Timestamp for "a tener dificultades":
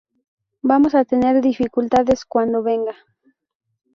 0.95-2.25